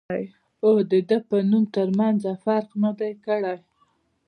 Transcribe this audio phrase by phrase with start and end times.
[0.63, 3.55] او د دۀ د نوم تر مېنځه فرق نۀ دی کړی